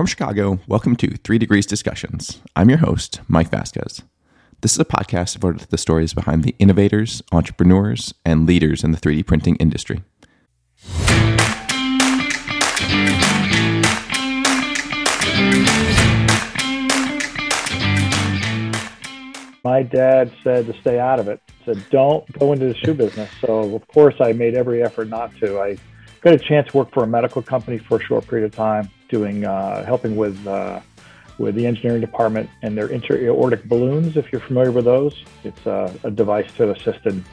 [0.00, 2.40] From Chicago, welcome to Three Degrees Discussions.
[2.56, 4.00] I'm your host, Mike Vasquez.
[4.62, 8.92] This is a podcast devoted to the stories behind the innovators, entrepreneurs, and leaders in
[8.92, 10.02] the 3D printing industry.
[19.62, 21.42] My dad said to stay out of it.
[21.66, 23.30] Said don't go into the shoe business.
[23.42, 25.60] So of course I made every effort not to.
[25.60, 25.76] I
[26.20, 28.90] got a chance to work for a medical company for a short period of time
[29.08, 30.80] doing uh, helping with uh,
[31.38, 34.16] with the engineering department and their intra-aortic balloons.
[34.16, 37.24] If you're familiar with those, it's a, a device to assist in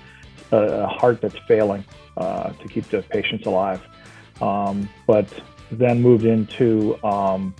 [0.52, 1.84] a, a heart that's failing
[2.16, 3.86] uh, to keep the patients alive.
[4.42, 5.28] Um, but
[5.72, 7.54] then moved into um,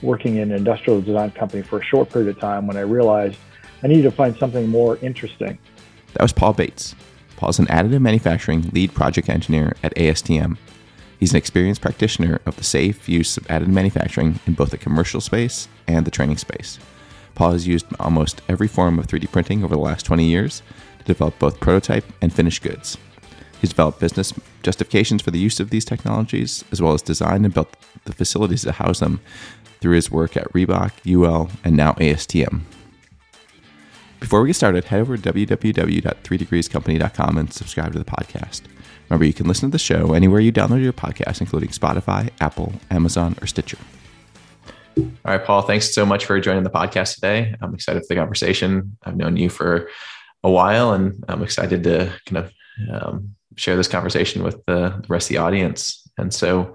[0.00, 3.36] working in an industrial design company for a short period of time when I realized
[3.82, 5.58] I needed to find something more interesting.
[6.14, 6.94] That was Paul Bates.
[7.36, 10.56] Paul's an additive manufacturing lead project engineer at ASTM,
[11.20, 15.20] He's an experienced practitioner of the safe use of additive manufacturing in both the commercial
[15.20, 16.78] space and the training space.
[17.34, 20.62] Paul has used almost every form of 3D printing over the last 20 years
[20.98, 22.96] to develop both prototype and finished goods.
[23.60, 27.52] He's developed business justifications for the use of these technologies, as well as designed and
[27.52, 29.20] built the facilities to house them
[29.82, 32.62] through his work at Reebok, UL, and now ASTM.
[34.20, 38.60] Before we get started, head over to www.3degreescompany.com and subscribe to the podcast.
[39.08, 42.74] Remember, you can listen to the show anywhere you download your podcast, including Spotify, Apple,
[42.90, 43.78] Amazon, or Stitcher.
[44.98, 47.54] All right, Paul, thanks so much for joining the podcast today.
[47.62, 48.98] I'm excited for the conversation.
[49.02, 49.88] I've known you for
[50.44, 52.52] a while, and I'm excited to kind of
[52.92, 56.06] um, share this conversation with the, rest of the audience.
[56.18, 56.74] And so,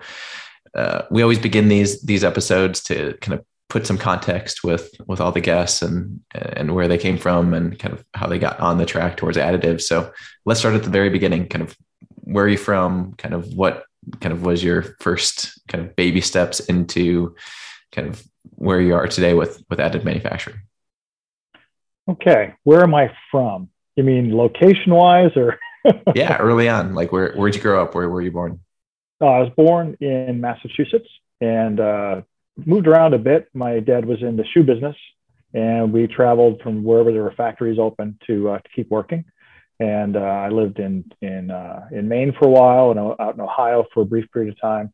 [0.73, 5.19] uh, we always begin these these episodes to kind of put some context with with
[5.19, 8.57] all the guests and and where they came from and kind of how they got
[8.61, 9.81] on the track towards additive.
[9.81, 10.13] So
[10.45, 11.49] let's start at the very beginning.
[11.49, 11.75] Kind of
[12.23, 13.15] where are you from?
[13.17, 13.83] Kind of what
[14.21, 17.35] kind of was your first kind of baby steps into
[17.91, 20.61] kind of where you are today with with additive manufacturing?
[22.07, 23.67] Okay, where am I from?
[23.97, 25.59] You mean location wise or?
[26.15, 26.95] yeah, early on.
[26.95, 27.93] Like where where'd you grow up?
[27.93, 28.61] Where were you born?
[29.19, 31.09] Uh, I was born in Massachusetts
[31.41, 32.21] and uh,
[32.57, 33.49] moved around a bit.
[33.53, 34.95] My dad was in the shoe business,
[35.53, 39.25] and we traveled from wherever there were factories open to uh, to keep working
[39.79, 43.41] and uh, I lived in in uh, in Maine for a while and out in
[43.41, 44.93] Ohio for a brief period of time,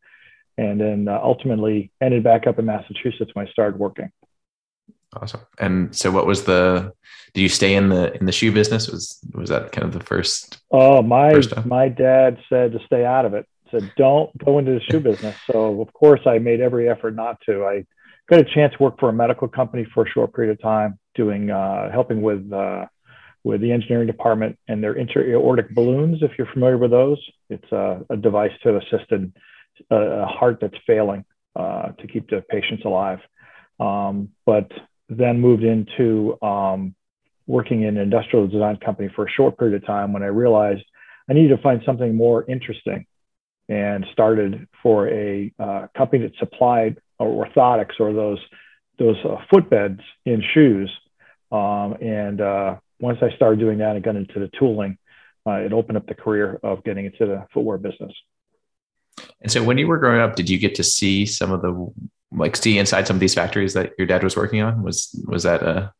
[0.58, 4.10] and then uh, ultimately ended back up in Massachusetts when I started working.
[5.14, 5.42] Awesome.
[5.58, 6.92] And so, what was the?
[7.34, 8.88] Did you stay in the in the shoe business?
[8.88, 10.60] Was was that kind of the first?
[10.70, 13.46] Oh, my my dad said to stay out of it.
[13.72, 15.36] Said don't go into the shoe business.
[15.50, 17.64] So of course I made every effort not to.
[17.64, 17.84] I
[18.28, 20.98] got a chance to work for a medical company for a short period of time,
[21.14, 22.86] doing uh, helping with uh,
[23.44, 26.18] with the engineering department and their intra-aortic balloons.
[26.22, 27.18] If you're familiar with those,
[27.50, 29.32] it's a, a device to assist in
[29.90, 31.24] a, a heart that's failing
[31.56, 33.18] uh, to keep the patients alive.
[33.80, 34.70] Um, but
[35.08, 36.94] then moved into um,
[37.46, 40.84] working in an industrial design company for a short period of time when I realized
[41.28, 43.06] I needed to find something more interesting
[43.68, 48.38] and started for a uh, company that supplied orthotics or those
[48.98, 50.90] those uh, footbeds in shoes
[51.52, 54.96] um, and uh, once I started doing that and got into the tooling,
[55.46, 58.12] uh, it opened up the career of getting into the footwear business.
[59.42, 61.92] And so, when you were growing up, did you get to see some of the
[62.32, 64.82] like see inside some of these factories that your dad was working on?
[64.82, 65.92] Was was that a?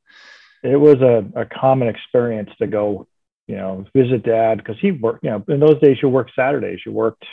[0.62, 3.06] It was a, a common experience to go,
[3.48, 5.24] you know, visit dad because he worked.
[5.24, 6.80] You know, in those days you worked Saturdays.
[6.86, 7.24] You worked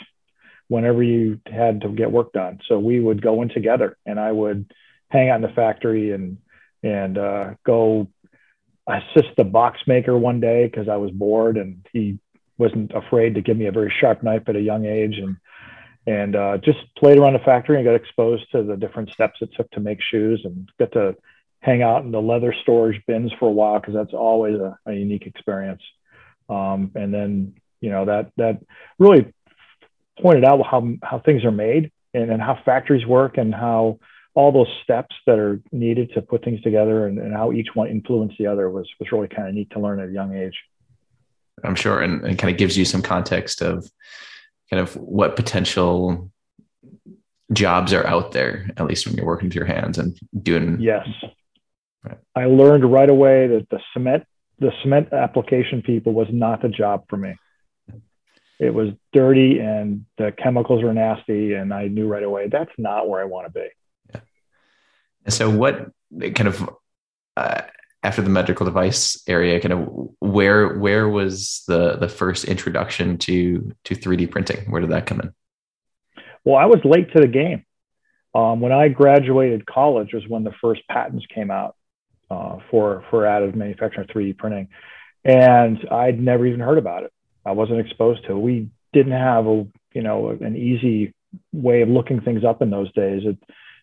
[0.70, 2.60] whenever you had to get work done.
[2.68, 4.72] So we would go in together, and I would
[5.08, 6.38] hang out in the factory and
[6.82, 8.08] and uh, go
[8.86, 12.18] assist the box maker one day because I was bored and he
[12.56, 15.36] wasn't afraid to give me a very sharp knife at a young age and
[16.06, 19.50] and uh, just played around the factory and got exposed to the different steps it
[19.56, 21.16] took to make shoes and got to
[21.60, 24.94] hang out in the leather storage bins for a while because that's always a, a,
[24.94, 25.82] unique experience.
[26.48, 28.60] Um, and then you know that that
[28.98, 29.32] really
[30.20, 33.98] pointed out how how things are made and, and how factories work and how
[34.34, 37.88] all those steps that are needed to put things together and, and how each one
[37.88, 40.58] influenced the other was was really kind of neat to learn at a young age.
[41.64, 43.90] I'm sure, and, and kind of gives you some context of
[44.70, 46.30] kind of what potential
[47.52, 50.80] jobs are out there, at least when you're working with your hands and doing.
[50.80, 51.06] Yes,
[52.04, 52.18] right.
[52.34, 54.24] I learned right away that the cement
[54.58, 57.34] the cement application people was not the job for me.
[58.60, 63.08] It was dirty and the chemicals were nasty, and I knew right away that's not
[63.08, 63.68] where I want to be.
[64.12, 64.20] Yeah.
[65.24, 65.90] And so, what
[66.20, 66.68] kind of
[67.38, 67.62] uh,
[68.02, 73.74] after the medical device area, kind of where where was the the first introduction to
[73.84, 74.70] to 3D printing?
[74.70, 75.32] Where did that come in?
[76.44, 77.64] Well, I was late to the game.
[78.34, 81.76] Um, when I graduated college was when the first patents came out
[82.30, 84.68] uh, for for additive manufacturing 3D printing,
[85.24, 87.12] and I'd never even heard about it.
[87.44, 88.38] I wasn't exposed to.
[88.38, 91.14] We didn't have a you know an easy
[91.52, 93.22] way of looking things up in those days.
[93.24, 93.38] It,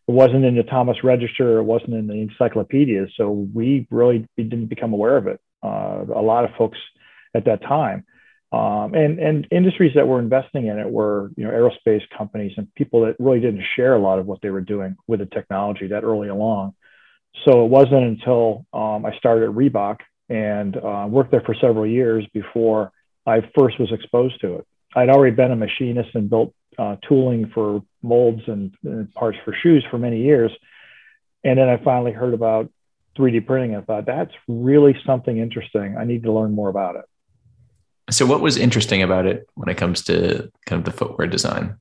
[0.07, 1.57] it wasn't in the Thomas Register.
[1.57, 3.11] It wasn't in the encyclopedias.
[3.17, 5.39] So we really didn't become aware of it.
[5.63, 6.77] Uh, a lot of folks
[7.35, 8.05] at that time.
[8.51, 12.73] Um, and and industries that were investing in it were you know aerospace companies and
[12.75, 15.87] people that really didn't share a lot of what they were doing with the technology
[15.87, 16.73] that early along.
[17.45, 19.97] So it wasn't until um, I started at Reebok
[20.29, 22.93] and uh, worked there for several years before
[23.27, 24.67] I first was exposed to it.
[24.95, 29.53] I'd already been a machinist and built uh, tooling for molds and, and, parts for
[29.53, 30.51] shoes for many years,
[31.43, 32.71] and then I finally heard about
[33.17, 33.75] 3D printing.
[33.75, 35.97] I thought that's really something interesting.
[35.97, 37.05] I need to learn more about it.
[38.09, 41.77] So, what was interesting about it when it comes to kind of the footwear design?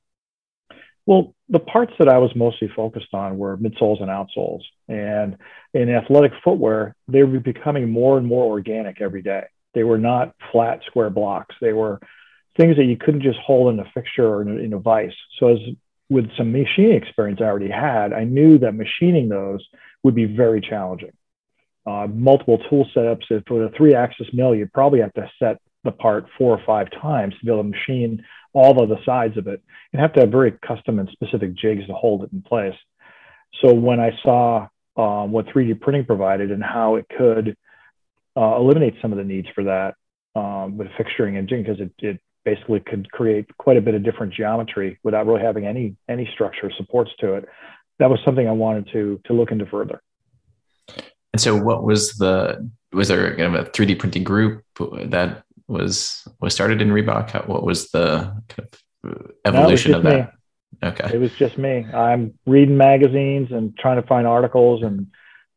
[1.05, 4.63] Well, the parts that I was mostly focused on were midsoles and outsoles.
[4.89, 5.37] And
[5.73, 9.45] in athletic footwear, they were becoming more and more organic every day.
[9.77, 11.53] They were not flat, square blocks.
[11.61, 11.99] They were
[12.57, 15.11] things that you couldn't just hold in a fixture or in a, in a vise.
[15.39, 15.59] So, as
[16.09, 19.63] with some machining experience I already had, I knew that machining those
[20.01, 21.11] would be very challenging.
[21.85, 23.25] Uh, multiple tool setups.
[23.29, 26.65] If with a three axis mill, you'd probably have to set the part four or
[26.65, 29.61] five times to be able to machine all of the sides of it
[29.93, 32.73] and have to have very custom and specific jigs to hold it in place.
[33.61, 37.55] So when I saw um, what 3D printing provided and how it could
[38.37, 39.95] uh, eliminate some of the needs for that
[40.35, 44.33] um, with fixturing jigging, because it, it basically could create quite a bit of different
[44.33, 47.45] geometry without really having any any structure supports to it.
[47.99, 50.01] That was something I wanted to to look into further.
[51.33, 54.63] And so, what was the was there kind of a 3D printing group
[55.05, 57.47] that was was started in Reebok?
[57.47, 58.69] What was the kind
[59.03, 60.33] of evolution of that?
[60.83, 60.89] Me.
[60.89, 61.85] Okay, it was just me.
[61.93, 65.07] I'm reading magazines and trying to find articles and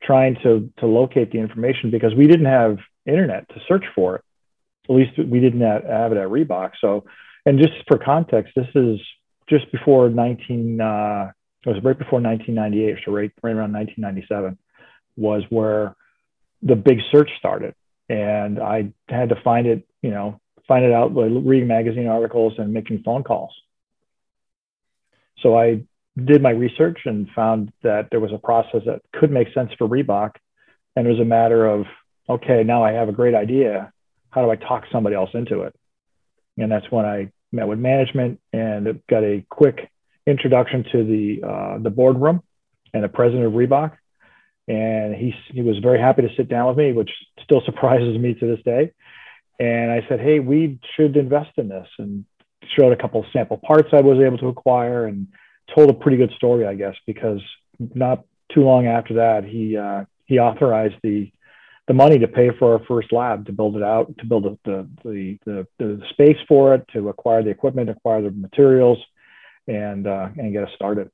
[0.02, 4.24] trying to to locate the information because we didn't have internet to search for it.
[4.88, 6.72] At least we didn't have it at Reebok.
[6.80, 7.04] So,
[7.46, 8.98] and just for context, this is
[9.48, 10.80] just before 19.
[10.80, 11.32] Uh,
[11.64, 14.56] it was right before 1998, so right right around 1997
[15.16, 15.94] was where
[16.62, 17.74] the big search started
[18.10, 22.54] and I had to find it, you know, find it out by reading magazine articles
[22.58, 23.52] and making phone calls.
[25.42, 25.84] So I
[26.16, 29.88] did my research and found that there was a process that could make sense for
[29.88, 30.32] Reebok,
[30.96, 31.86] and it was a matter of
[32.28, 33.92] okay, now I have a great idea.
[34.30, 35.74] How do I talk somebody else into it?
[36.56, 39.90] And that's when I met with management and got a quick
[40.26, 42.42] introduction to the uh, the boardroom
[42.94, 43.96] and the president of Reebok
[44.70, 47.10] and he he was very happy to sit down with me, which
[47.42, 48.92] still surprises me to this day.
[49.58, 52.24] And I said, "Hey, we should invest in this," and
[52.78, 55.26] showed a couple sample parts I was able to acquire, and
[55.74, 57.40] told a pretty good story, I guess, because
[57.78, 61.30] not too long after that, he uh, he authorized the
[61.88, 64.88] the money to pay for our first lab to build it out, to build the
[65.02, 68.98] the the, the space for it, to acquire the equipment, acquire the materials,
[69.66, 71.10] and uh, and get us started.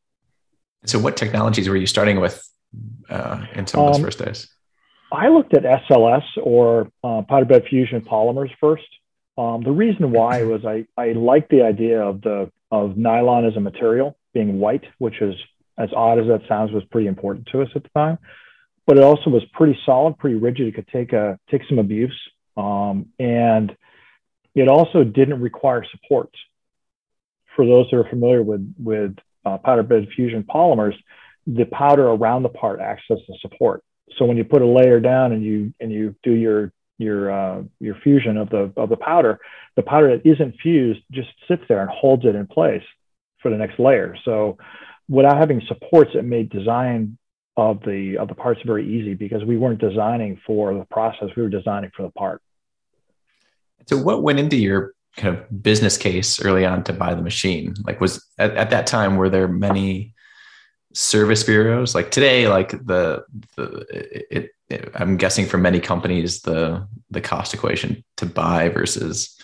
[0.84, 2.46] So, what technologies were you starting with
[3.08, 4.48] uh, in some of those um, first days?
[5.12, 8.84] I looked at SLS or uh, powder bed fusion polymers first.
[9.38, 13.56] Um, the reason why was I, I liked the idea of the of nylon as
[13.56, 15.34] a material being white, which is
[15.78, 18.18] as odd as that sounds, was pretty important to us at the time.
[18.86, 20.68] But it also was pretty solid, pretty rigid.
[20.68, 22.18] It could take a take some abuse,
[22.54, 23.74] um, and
[24.54, 26.30] it also didn't require support.
[27.54, 30.94] For those that are familiar with with uh, powder bed fusion polymers,
[31.46, 33.82] the powder around the part acts as the support.
[34.18, 37.62] So when you put a layer down and you and you do your your uh,
[37.80, 39.40] your fusion of the of the powder,
[39.76, 42.84] the powder that isn't fused just sits there and holds it in place
[43.46, 44.16] for the next layer.
[44.24, 44.58] So
[45.08, 47.16] without having supports, it made design
[47.56, 51.42] of the of the parts very easy because we weren't designing for the process; we
[51.42, 52.42] were designing for the part.
[53.86, 57.74] So what went into your kind of business case early on to buy the machine?
[57.84, 60.14] Like was at, at that time were there many
[60.92, 63.22] service bureaus like today like the
[63.56, 63.84] the
[64.30, 69.38] it, it, i'm guessing for many companies the the cost equation to buy versus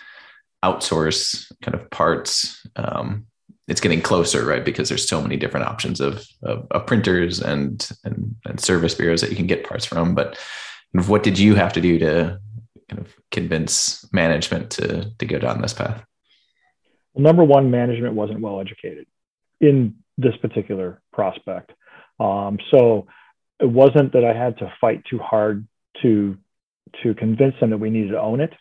[0.64, 3.26] outsource kind of parts um,
[3.72, 7.90] it's getting closer right because there's so many different options of, of, of printers and,
[8.04, 10.38] and and service bureaus that you can get parts from but
[11.06, 12.38] what did you have to do to
[12.88, 16.04] kind of convince management to to go down this path
[17.14, 19.06] well number one management wasn't well educated
[19.60, 21.72] in this particular prospect.
[22.20, 23.06] Um, so
[23.60, 25.66] it wasn't that I had to fight too hard
[26.02, 26.36] to
[27.02, 28.52] to convince them that we needed to own it.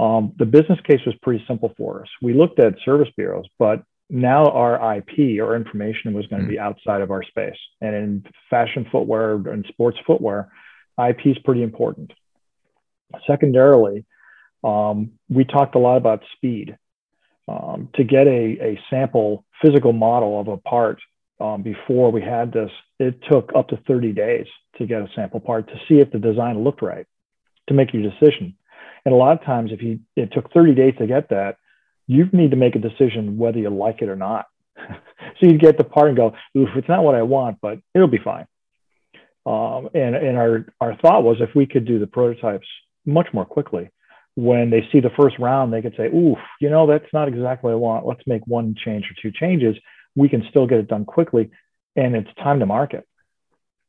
[0.00, 2.08] Um, the business case was pretty simple for us.
[2.22, 3.82] We looked at service bureaus, but
[4.14, 7.58] now our IP or information was going to be outside of our space.
[7.80, 10.52] And in fashion footwear and sports footwear,
[10.96, 12.12] IP is pretty important.
[13.26, 14.04] Secondarily,
[14.62, 16.78] um, we talked a lot about speed.
[17.46, 20.98] Um, to get a, a sample physical model of a part
[21.40, 24.46] um, before we had this, it took up to 30 days
[24.78, 27.06] to get a sample part to see if the design looked right
[27.68, 28.56] to make your decision.
[29.04, 31.56] And a lot of times, if you it took 30 days to get that,
[32.06, 34.46] you need to make a decision whether you like it or not.
[34.76, 38.08] so you get the part and go, oof, it's not what I want, but it'll
[38.08, 38.46] be fine.
[39.46, 42.66] Um, and and our, our thought was if we could do the prototypes
[43.04, 43.90] much more quickly,
[44.36, 47.68] when they see the first round, they could say, oof, you know, that's not exactly
[47.68, 48.06] what I want.
[48.06, 49.76] Let's make one change or two changes.
[50.16, 51.50] We can still get it done quickly.
[51.94, 53.06] And it's time to market.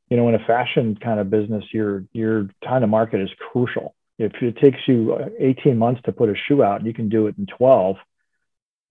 [0.10, 3.96] You know, in a fashion kind of business, your your time to market is crucial.
[4.18, 7.28] If it takes you uh, 18 months to put a shoe out, you can do
[7.28, 7.98] it in 12.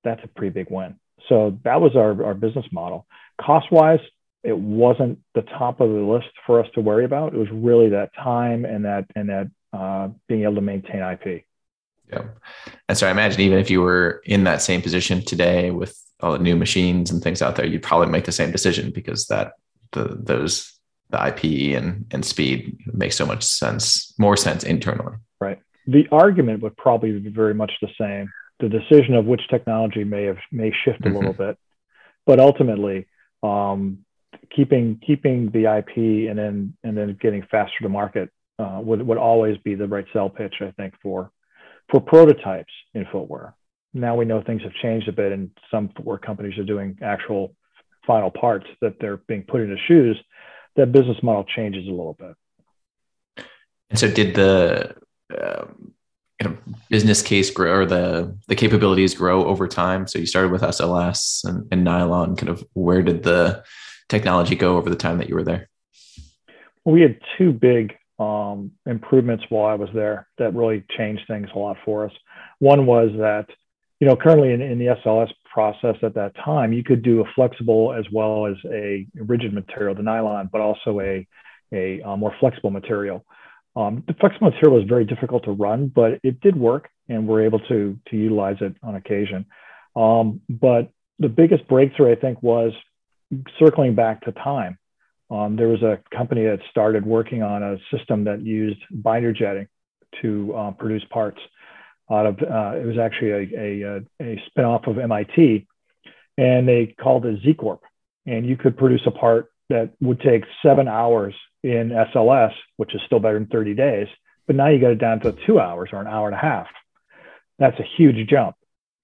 [0.02, 0.96] That's a pretty big win.
[1.28, 3.06] So that was our, our business model.
[3.40, 4.00] Cost wise,
[4.42, 7.34] it wasn't the top of the list for us to worry about.
[7.34, 11.44] It was really that time and that and that uh, being able to maintain IP.
[12.12, 12.24] Yeah,
[12.88, 16.32] and so I imagine even if you were in that same position today with all
[16.32, 19.52] the new machines and things out there, you'd probably make the same decision because that
[19.92, 20.73] the those
[21.10, 25.16] the IP and, and speed makes so much sense, more sense internally.
[25.40, 25.60] Right.
[25.86, 28.32] The argument would probably be very much the same.
[28.60, 31.16] The decision of which technology may have may shift a mm-hmm.
[31.16, 31.58] little bit,
[32.24, 33.06] but ultimately,
[33.42, 34.04] um,
[34.54, 39.18] keeping keeping the IP and then and then getting faster to market uh, would would
[39.18, 41.30] always be the right sell pitch, I think, for
[41.90, 43.54] for prototypes in footwear.
[43.92, 47.54] Now we know things have changed a bit, and some footwear companies are doing actual
[48.06, 50.16] final parts that they're being put into shoes
[50.76, 52.34] that business model changes a little bit.
[53.90, 54.96] And so, did the
[55.30, 55.92] um,
[56.42, 60.06] kind of business case grow or the the capabilities grow over time?
[60.06, 62.36] So you started with SLS and, and nylon.
[62.36, 63.62] Kind of where did the
[64.08, 65.68] technology go over the time that you were there?
[66.84, 71.58] We had two big um, improvements while I was there that really changed things a
[71.58, 72.12] lot for us.
[72.58, 73.46] One was that,
[74.00, 77.24] you know, currently in, in the SLS process at that time, you could do a
[77.36, 81.26] flexible as well as a rigid material, the nylon, but also a,
[81.72, 83.24] a, a more flexible material.
[83.76, 87.44] Um, the flexible material was very difficult to run, but it did work, and we're
[87.44, 89.46] able to to utilize it on occasion.
[89.94, 92.72] Um, but the biggest breakthrough, I think, was
[93.58, 94.78] circling back to time.
[95.30, 99.68] Um, there was a company that started working on a system that used binder jetting
[100.22, 101.40] to uh, produce parts
[102.10, 105.66] out of uh, it was actually a, a, a spin-off of MIT,
[106.36, 107.82] and they called it Z Corp.
[108.26, 113.00] And you could produce a part that would take seven hours in SLS, which is
[113.06, 114.08] still better than 30 days,
[114.46, 116.66] but now you got it down to two hours or an hour and a half.
[117.58, 118.56] That's a huge jump,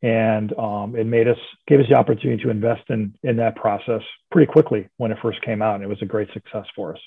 [0.02, 4.02] and um, it made us gave us the opportunity to invest in in that process
[4.30, 7.00] pretty quickly when it first came out, and it was a great success for us.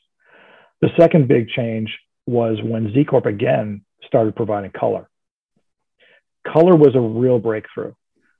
[0.81, 1.95] The second big change
[2.25, 5.09] was when Z Corp again started providing color
[6.47, 7.93] color was a real breakthrough.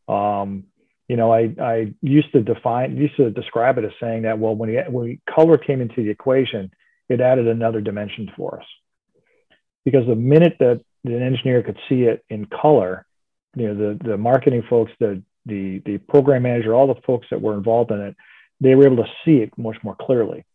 [0.08, 0.66] Um,
[1.08, 4.56] you know, I, I used to define, used to describe it as saying that, well,
[4.56, 6.72] when, we, when color came into the equation,
[7.10, 8.66] it added another dimension for us.
[9.86, 13.06] Because the minute that an engineer could see it in color,
[13.56, 17.42] you know, the, the marketing folks, the, the, the program manager, all the folks that
[17.42, 18.16] were involved in it,
[18.62, 20.46] they were able to see it much more clearly.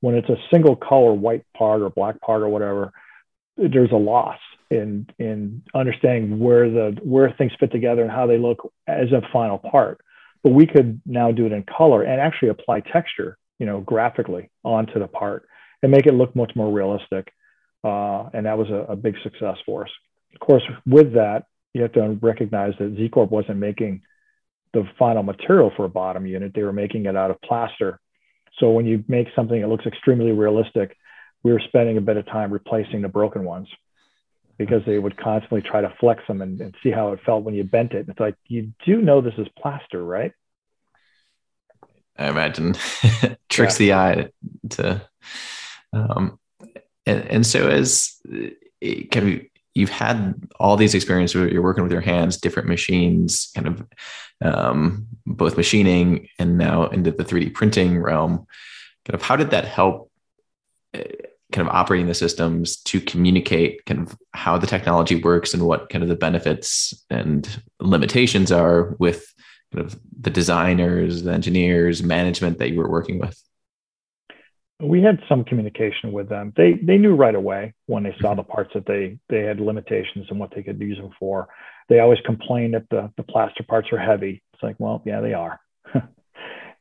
[0.00, 2.92] When it's a single color white part or black part or whatever,
[3.56, 4.38] there's a loss
[4.70, 9.22] in in understanding where the where things fit together and how they look as a
[9.32, 10.00] final part.
[10.42, 14.50] But we could now do it in color and actually apply texture, you know, graphically
[14.64, 15.48] onto the part
[15.82, 17.32] and make it look much more realistic.
[17.82, 19.90] Uh, and that was a, a, big success for us.
[20.34, 24.02] Of course, with that, you have to recognize that Z Corp wasn't making
[24.72, 28.00] the final material for a bottom unit; they were making it out of plaster.
[28.58, 30.96] So when you make something that looks extremely realistic,
[31.42, 33.68] we were spending a bit of time replacing the broken ones
[34.58, 37.54] because they would constantly try to flex them and, and see how it felt when
[37.54, 38.06] you bent it.
[38.08, 40.32] It's like, you do know this is plaster, right?
[42.18, 42.74] I imagine
[43.48, 43.86] tricks yeah.
[43.86, 44.28] the eye
[44.70, 45.08] to,
[45.92, 46.38] um,
[47.04, 49.40] and, and so as kind of
[49.74, 53.86] you've had all these experiences where you're working with your hands, different machines, kind of
[54.42, 58.46] um, both machining and now into the 3D printing realm.
[59.04, 60.10] Kind of how did that help
[61.52, 65.88] kind of operating the systems to communicate kind of how the technology works and what
[65.88, 69.32] kind of the benefits and limitations are with
[69.72, 73.40] kind of the designers, the engineers, management that you were working with?
[74.80, 76.52] we had some communication with them.
[76.56, 78.38] They they knew right away when they saw mm-hmm.
[78.38, 81.48] the parts that they they had limitations and what they could use them for.
[81.88, 84.42] They always complained that the the plaster parts are heavy.
[84.52, 85.60] It's like, well, yeah, they are.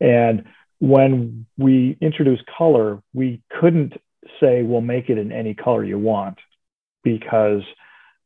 [0.01, 0.45] and
[0.79, 3.93] when we introduced color, we couldn't
[4.39, 6.37] say we'll make it in any color you want
[7.03, 7.61] because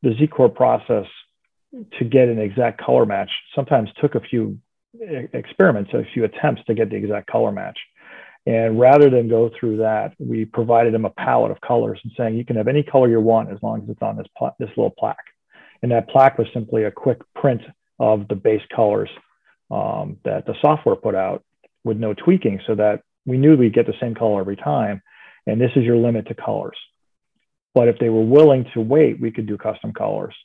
[0.02, 1.06] the Z Corp process
[2.00, 4.58] to get an exact color match sometimes took a few
[5.34, 7.78] experiments, a few attempts to get the exact color match.
[8.46, 12.38] And rather than go through that, we provided them a palette of colors and saying
[12.38, 14.28] you can have any color you want as long as it's on this,
[14.58, 15.18] this little plaque.
[15.84, 17.62] And that plaque was simply a quick print
[18.00, 19.10] of the base colors
[19.70, 21.44] um, that the software put out
[21.84, 25.02] with no tweaking so that we knew we'd get the same color every time.
[25.50, 26.78] And this is your limit to colors.
[27.74, 30.36] But if they were willing to wait, we could do custom colors.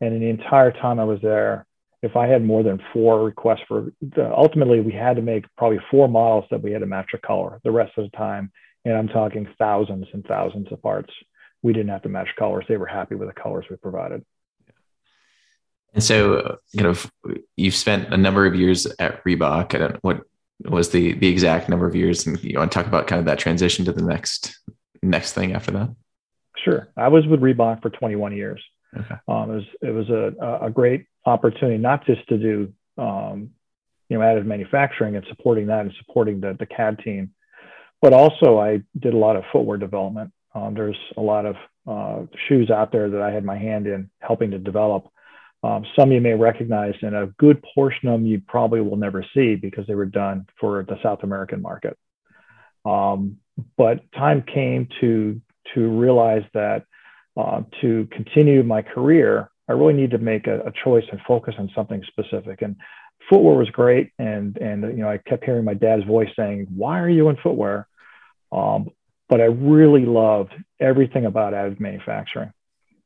[0.00, 1.66] And in the entire time I was there,
[2.02, 6.08] if I had more than four requests for, ultimately we had to make probably four
[6.08, 7.60] models that we had to match a color.
[7.62, 8.50] The rest of the time,
[8.84, 11.12] and I'm talking thousands and thousands of parts,
[11.62, 12.64] we didn't have to match colors.
[12.68, 14.24] They were happy with the colors we provided.
[15.94, 17.12] And so, kind of,
[17.56, 19.74] you've spent a number of years at Reebok.
[19.74, 20.22] I don't what
[20.64, 23.26] was the the exact number of years, and you want to talk about kind of
[23.26, 24.58] that transition to the next
[25.02, 25.94] next thing after that?
[26.64, 28.62] Sure, I was with Reebok for 21 years.
[28.96, 29.14] Okay.
[29.26, 33.50] Um, it was it was a, a great opportunity not just to do um,
[34.08, 37.32] you know additive manufacturing and supporting that and supporting the the CAD team,
[38.00, 40.32] but also I did a lot of footwear development.
[40.54, 44.10] Um, there's a lot of uh, shoes out there that I had my hand in
[44.20, 45.08] helping to develop.
[45.64, 49.24] Um, some you may recognize, and a good portion of them you probably will never
[49.34, 51.96] see because they were done for the South American market.
[52.84, 53.38] Um,
[53.76, 55.40] but time came to
[55.74, 56.84] to realize that
[57.36, 61.54] uh, to continue my career, I really need to make a, a, choice and focus
[61.58, 62.60] on something specific.
[62.60, 62.76] And
[63.30, 66.98] footwear was great, and and you know I kept hearing my dad's voice saying, "Why
[66.98, 67.86] are you in footwear?"
[68.50, 68.90] Um,
[69.28, 72.52] but I really loved everything about additive manufacturing.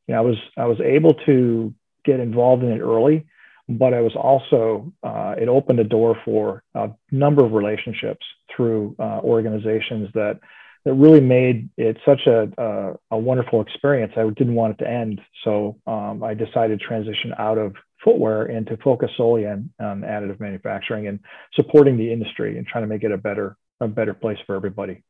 [0.08, 1.74] You know, I was I was able to
[2.06, 3.26] get involved in it early,
[3.68, 8.96] but I was also uh, it opened a door for a number of relationships through
[8.98, 10.40] uh, organizations that
[10.84, 14.12] that really made it such a, a, a, wonderful experience.
[14.16, 15.20] I didn't want it to end.
[15.42, 20.02] So um, I decided to transition out of footwear and to focus solely on, on
[20.02, 21.18] additive manufacturing and
[21.54, 25.02] supporting the industry and trying to make it a better, a better place for everybody.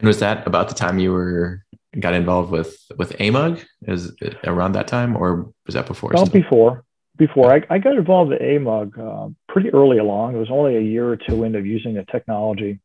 [0.00, 1.64] And was that about the time you were
[1.98, 3.64] got involved with with AMUG?
[3.82, 4.12] Is
[4.44, 6.10] around that time, or was that before?
[6.14, 6.84] Well, before.
[7.16, 10.36] Before I, I got involved with AMUG uh, pretty early along.
[10.36, 12.78] It was only a year or two into using the technology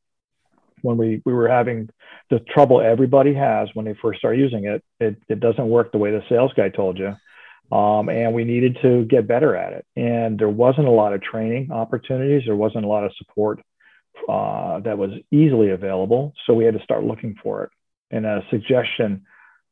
[0.81, 1.89] when we, we were having
[2.29, 4.83] the trouble everybody has when they first start using it.
[4.99, 7.15] It, it doesn't work the way the sales guy told you.
[7.75, 9.85] Um, and we needed to get better at it.
[9.95, 12.43] And there wasn't a lot of training opportunities.
[12.45, 13.61] There wasn't a lot of support
[14.29, 16.33] uh, that was easily available.
[16.45, 17.69] So we had to start looking for it.
[18.11, 19.25] And a suggestion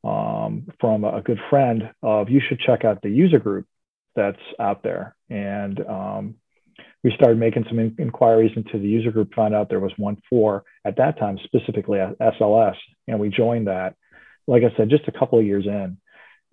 [0.04, 3.68] um, from a good friend of you should check out the user group
[4.16, 5.16] that's out there.
[5.30, 6.36] And um,
[7.04, 10.18] we started making some in- inquiries into the user group, found out there was one
[10.30, 12.76] for, at that time, specifically SLS.
[13.08, 13.96] And we joined that,
[14.48, 15.98] like I said, just a couple of years in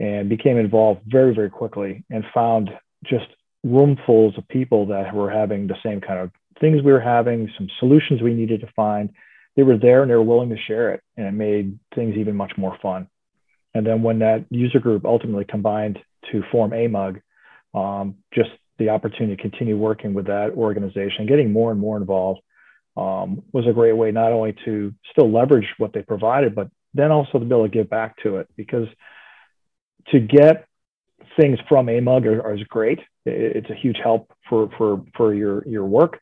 [0.01, 2.71] and became involved very, very quickly and found
[3.05, 3.27] just
[3.67, 7.69] roomfuls of people that were having the same kind of things we were having, some
[7.79, 9.11] solutions we needed to find.
[9.59, 11.03] They were there and they were willing to share it.
[11.17, 13.09] And it made things even much more fun.
[13.75, 15.99] And then when that user group ultimately combined
[16.31, 17.21] to form AMUG,
[17.75, 22.41] um, just the opportunity to continue working with that organization, getting more and more involved,
[22.97, 27.11] um, was a great way not only to still leverage what they provided, but then
[27.11, 28.49] also to be able to give back to it.
[28.57, 28.87] Because
[30.13, 30.69] to get
[31.37, 33.01] things from AMUG are, are is great.
[33.27, 36.21] It's a huge help for for for your your work,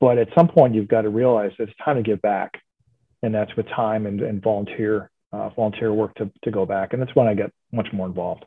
[0.00, 2.60] but at some point you've got to realize it's time to give back,
[3.22, 6.92] and that's with time and, and volunteer uh, volunteer work to to go back.
[6.92, 8.44] And that's when I get much more involved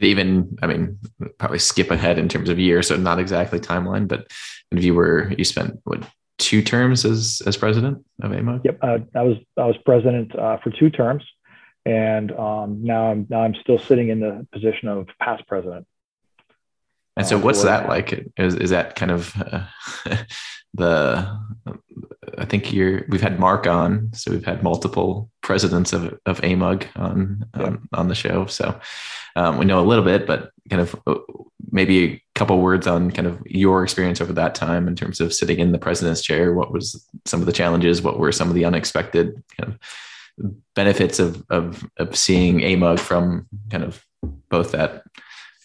[0.00, 0.98] even i mean
[1.38, 4.26] probably skip ahead in terms of years so not exactly timeline but
[4.72, 6.04] if you were you spent what
[6.38, 8.64] two terms as as president of AMUG?
[8.64, 11.24] Yep, uh, I was I was president uh, for two terms,
[11.84, 15.86] and um, now I'm now I'm still sitting in the position of past president.
[17.16, 18.26] And so, what's that like?
[18.36, 19.66] Is is that kind of uh,
[20.74, 21.40] the?
[22.36, 23.04] I think you're.
[23.08, 28.08] We've had Mark on, so we've had multiple presidents of of AMUG on um, on
[28.08, 28.46] the show.
[28.46, 28.78] So
[29.36, 31.14] um, we know a little bit, but kind of uh,
[31.70, 35.32] maybe a couple words on kind of your experience over that time in terms of
[35.32, 36.52] sitting in the president's chair.
[36.52, 38.02] What was some of the challenges?
[38.02, 43.46] What were some of the unexpected kind of benefits of of, of seeing AMUG from
[43.70, 44.04] kind of
[44.48, 45.04] both that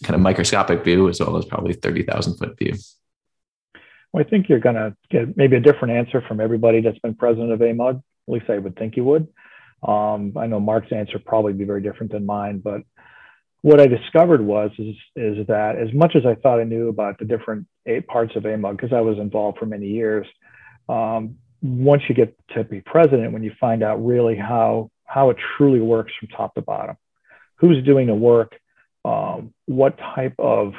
[0.03, 2.73] kind of microscopic view as well as probably thirty thousand foot view?
[4.11, 7.13] Well, I think you're going to get maybe a different answer from everybody that's been
[7.13, 7.97] president of AMUG.
[7.97, 9.27] At least I would think you would.
[9.87, 12.81] Um, I know Mark's answer probably be very different than mine, but
[13.61, 17.19] what I discovered was is, is that as much as I thought I knew about
[17.19, 20.27] the different eight parts of AMUG, because I was involved for many years,
[20.87, 25.37] um, once you get to be president, when you find out really how how it
[25.57, 26.95] truly works from top to bottom,
[27.57, 28.55] who's doing the work,
[29.05, 30.73] um, what type of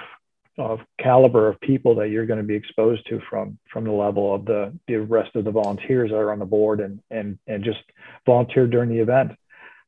[0.59, 4.35] of caliber of people that you're going to be exposed to from from the level
[4.35, 7.65] of the the rest of the volunteers that are on the board and and and
[7.65, 7.81] just
[8.27, 9.33] volunteer during the event.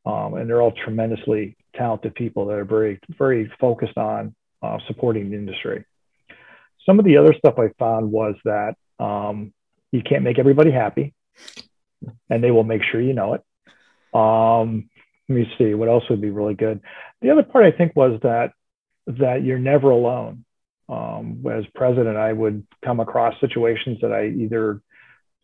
[0.05, 5.31] Um, and they're all tremendously talented people that are very very focused on uh, supporting
[5.31, 5.85] the industry.
[6.87, 9.53] Some of the other stuff I found was that um,
[9.93, 11.13] you can't make everybody happy,
[12.31, 13.43] and they will make sure you know it.
[14.15, 14.91] Um,
[15.33, 16.81] let me see what else would be really good.
[17.21, 18.53] The other part I think was that
[19.07, 20.45] that you're never alone.
[20.89, 24.83] Um, as president, I would come across situations that I either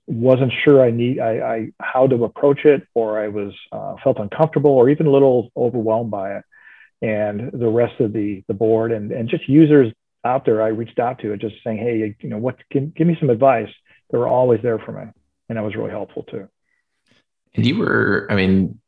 [0.07, 4.19] wasn't sure I need I, I how to approach it, or I was uh, felt
[4.19, 6.45] uncomfortable, or even a little overwhelmed by it.
[7.01, 9.93] And the rest of the the board and and just users
[10.25, 12.57] out there, I reached out to, it just saying, hey, you know, what?
[12.71, 13.71] Can, give me some advice.
[14.11, 15.05] They were always there for me,
[15.49, 16.49] and that was really helpful too.
[17.55, 18.81] And you were, I mean,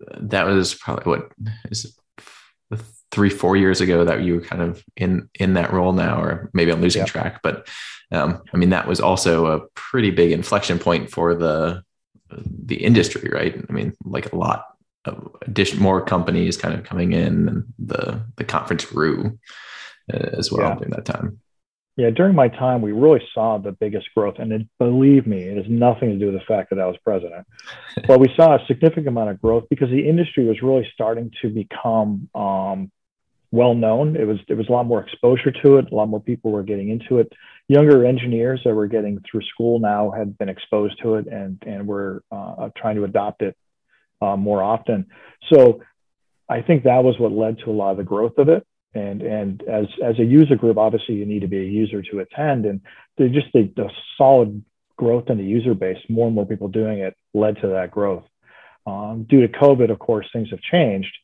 [0.00, 1.32] that was probably what
[1.70, 1.92] is it,
[3.10, 6.50] three, four years ago that you were kind of in in that role now, or
[6.52, 7.40] maybe I'm losing track.
[7.42, 7.68] But
[8.12, 11.82] um, I mean, that was also a pretty big inflection point for the
[12.30, 13.56] the industry, right?
[13.68, 14.66] I mean, like a lot
[15.04, 19.38] of addition, more companies kind of coming in, and the the conference grew
[20.12, 20.74] uh, as well yeah.
[20.74, 21.40] during that time.
[21.96, 24.34] Yeah, during my time, we really saw the biggest growth.
[24.38, 26.96] And it, believe me, it has nothing to do with the fact that I was
[27.02, 27.46] president.
[28.06, 31.48] but we saw a significant amount of growth because the industry was really starting to
[31.48, 32.92] become um,
[33.50, 34.14] well known.
[34.14, 35.90] It was there was a lot more exposure to it.
[35.90, 37.32] A lot more people were getting into it.
[37.68, 41.86] Younger engineers that were getting through school now had been exposed to it and and
[41.86, 43.56] were uh, trying to adopt it
[44.20, 45.06] uh, more often.
[45.50, 45.82] So
[46.48, 49.22] I think that was what led to a lot of the growth of it and
[49.22, 52.66] and as as a user group obviously you need to be a user to attend.
[52.66, 52.80] And
[53.16, 54.64] they just the, the solid
[54.96, 58.24] growth in the user base more and more people doing it led to that growth.
[58.86, 61.14] Um, due to covid of course things have changed.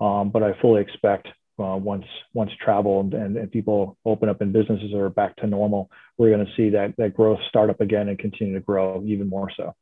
[0.00, 4.40] Um, but i fully expect uh, once once travel and, and, and, people open up
[4.40, 7.80] and businesses are back to normal we're going to see that that growth start up
[7.80, 9.74] again and continue to grow even more so.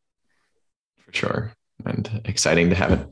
[1.06, 1.52] For sure.
[1.86, 3.08] And exciting to have it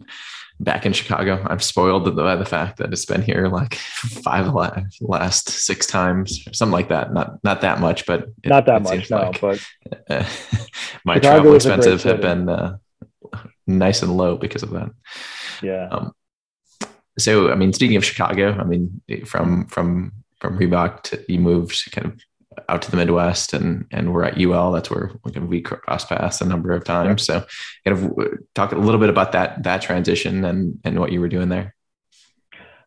[0.61, 1.45] back in Chicago.
[1.49, 4.53] I'm spoiled by the fact that it's been here like five
[5.01, 7.13] last six times, something like that.
[7.13, 9.11] Not not that much, but it, not that much.
[9.11, 9.67] No, like, but
[10.11, 10.25] uh,
[11.05, 12.79] my Chicago travel expenses have been uh,
[13.67, 14.91] nice and low because of that.
[15.63, 15.89] Yeah.
[15.91, 16.13] Um,
[17.19, 21.91] so, I mean, speaking of Chicago, I mean, from from from Reebok to you moved
[21.93, 22.21] kind of
[22.69, 24.73] out to the Midwest and and we're at UL.
[24.73, 27.25] That's where we cross paths a number of times.
[27.25, 27.45] So
[27.85, 28.19] kind of
[28.55, 31.75] talk a little bit about that that transition and and what you were doing there.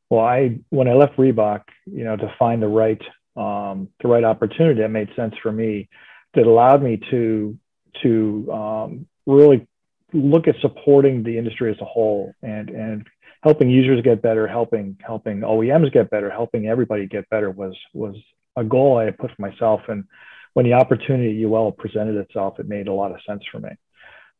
[0.09, 3.01] Well, I when I left Reebok, you know, to find the right
[3.37, 5.87] um, the right opportunity that made sense for me,
[6.33, 7.57] that allowed me to
[8.03, 9.67] to um, really
[10.13, 13.07] look at supporting the industry as a whole and and
[13.43, 18.15] helping users get better, helping helping OEMs get better, helping everybody get better was was
[18.55, 19.81] a goal I put for myself.
[19.87, 20.05] And
[20.53, 23.69] when the opportunity at UL presented itself, it made a lot of sense for me.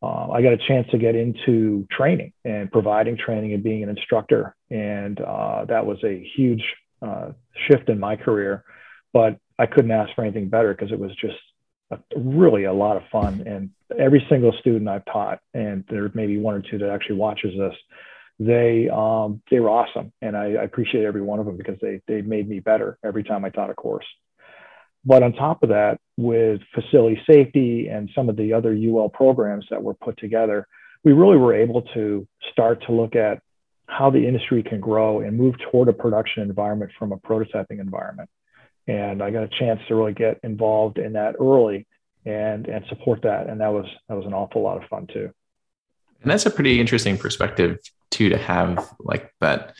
[0.03, 3.89] Uh, I got a chance to get into training and providing training and being an
[3.89, 4.55] instructor.
[4.69, 6.63] And uh, that was a huge
[7.01, 7.31] uh,
[7.67, 8.63] shift in my career.
[9.13, 11.37] But I couldn't ask for anything better because it was just
[11.91, 13.43] a, really a lot of fun.
[13.45, 13.69] And
[13.99, 17.51] every single student I've taught, and there may be one or two that actually watches
[17.57, 17.75] this,
[18.43, 22.01] they um, they were awesome, and I, I appreciate every one of them because they
[22.07, 24.05] they made me better every time I taught a course.
[25.05, 29.67] But on top of that, with facility safety and some of the other UL programs
[29.69, 30.67] that were put together,
[31.03, 33.43] we really were able to start to look at
[33.85, 38.29] how the industry can grow and move toward a production environment from a prototyping environment.
[38.87, 41.85] And I got a chance to really get involved in that early
[42.25, 43.49] and and support that.
[43.49, 45.29] And that was that was an awful lot of fun too.
[46.23, 47.77] And that's a pretty interesting perspective
[48.11, 49.75] too to have like that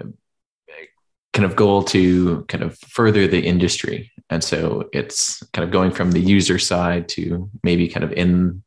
[0.00, 0.06] uh,
[1.32, 4.10] kind of goal to kind of further the industry.
[4.28, 8.62] And so it's kind of going from the user side to maybe kind of in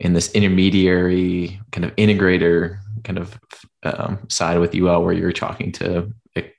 [0.00, 3.38] in this intermediary kind of integrator kind of
[3.84, 6.12] um, side with ul where you're talking to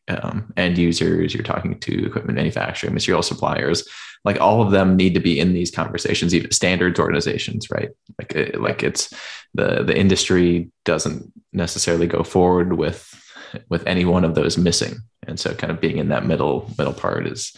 [0.07, 3.87] um, end users you're talking to equipment manufacturing material suppliers
[4.25, 7.89] like all of them need to be in these conversations even standards organizations right?
[8.19, 9.13] Like it, like it's
[9.53, 13.19] the the industry doesn't necessarily go forward with
[13.69, 14.95] with any one of those missing.
[15.27, 17.55] And so kind of being in that middle middle part is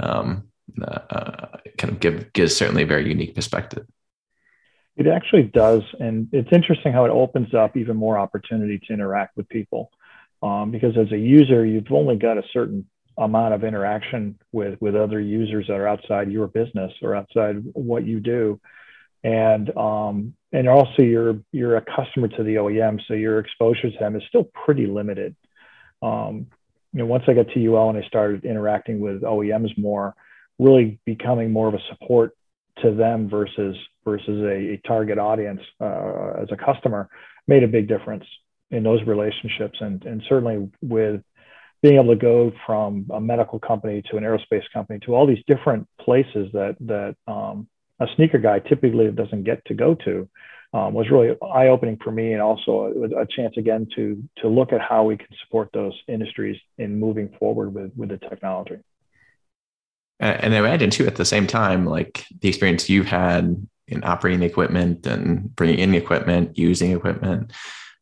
[0.00, 0.48] um,
[0.80, 1.46] uh, uh,
[1.78, 3.86] kind of give gives certainly a very unique perspective.
[4.96, 9.36] It actually does, and it's interesting how it opens up even more opportunity to interact
[9.36, 9.90] with people.
[10.44, 14.94] Um, because as a user, you've only got a certain amount of interaction with with
[14.94, 18.60] other users that are outside your business or outside what you do,
[19.22, 23.98] and um, and also you're you're a customer to the OEM, so your exposure to
[23.98, 25.34] them is still pretty limited.
[26.02, 26.48] Um,
[26.92, 30.14] you know, once I got to UL and I started interacting with OEMs more,
[30.58, 32.36] really becoming more of a support
[32.82, 37.08] to them versus versus a, a target audience uh, as a customer
[37.46, 38.24] made a big difference
[38.74, 41.22] in those relationships and and certainly with
[41.82, 45.42] being able to go from a medical company to an aerospace company to all these
[45.46, 47.68] different places that that um,
[48.00, 50.28] a sneaker guy typically doesn't get to go to
[50.72, 54.48] um, was really eye opening for me and also a, a, chance again to to
[54.48, 58.78] look at how we can support those industries in moving forward with with the technology.
[60.20, 64.40] And I imagine too, at the same time, like the experience you've had in operating
[64.40, 67.52] the equipment and bringing in equipment, using equipment,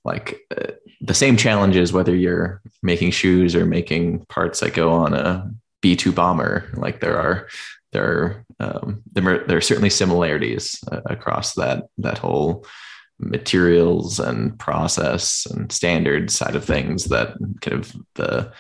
[0.05, 5.15] like uh, the same challenges, whether you're making shoes or making parts that go on
[5.15, 6.69] a B two bomber.
[6.75, 7.49] Like there are,
[7.93, 12.67] there are, um, there, are, there are certainly similarities uh, across that that whole
[13.19, 18.53] materials and process and standard side of things that kind of the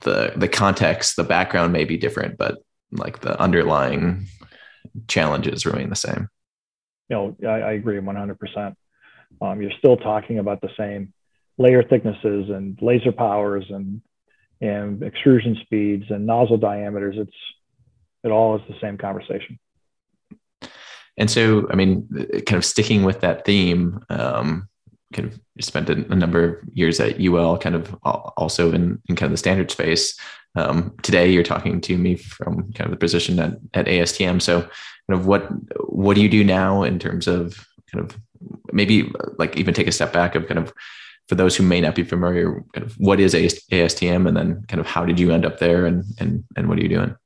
[0.00, 2.58] the the context, the background may be different, but
[2.92, 4.26] like the underlying
[5.08, 6.28] challenges remain the same.
[7.08, 8.74] You know, I, I agree 100%.
[9.40, 11.12] Um, you're still talking about the same
[11.58, 14.02] layer thicknesses and laser powers and
[14.60, 17.16] and extrusion speeds and nozzle diameters.
[17.18, 17.36] It's
[18.24, 19.58] it all is the same conversation.
[21.18, 22.08] And so, I mean,
[22.46, 24.68] kind of sticking with that theme, um,
[25.14, 29.26] kind of spent a, number of years at UL, kind of also in, in kind
[29.26, 30.18] of the standard space.
[30.56, 34.42] Um, today, you're talking to me from kind of the position at, at ASTM.
[34.42, 35.48] So, kind of what
[35.88, 38.18] what do you do now in terms of kind of
[38.72, 40.72] maybe like even take a step back of kind of
[41.28, 44.80] for those who may not be familiar, kind of what is ASTM, and then kind
[44.80, 47.16] of how did you end up there, and and and what are you doing?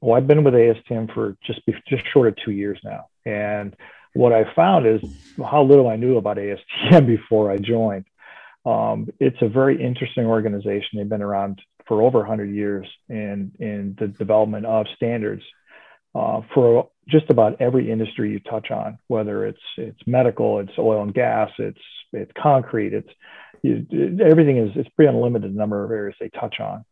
[0.00, 3.76] Well, I've been with ASTM for just just short of two years now, and
[4.14, 5.00] what I found is
[5.38, 8.06] how little I knew about ASTM before I joined.
[8.66, 10.98] Um, it's a very interesting organization.
[10.98, 15.42] They've been around for over 100 years in, in the development of standards
[16.14, 21.02] uh, for just about every industry you touch on, whether it's it's medical, it's oil
[21.02, 21.78] and gas, it's
[22.12, 23.08] it's concrete, it's
[23.62, 23.86] you,
[24.24, 26.84] everything is it's pretty unlimited number of areas they touch on.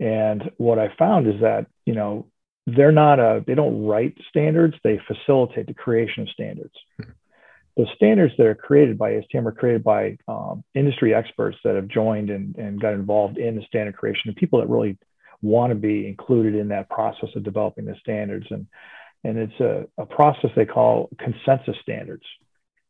[0.00, 2.26] And what I found is that you know
[2.66, 6.74] they're not a they don't write standards they facilitate the creation of standards
[7.78, 11.86] the standards that are created by ASTM are created by um, industry experts that have
[11.86, 14.98] joined and, and got involved in the standard creation and people that really
[15.42, 18.66] want to be included in that process of developing the standards and
[19.24, 22.24] and it's a, a process they call consensus standards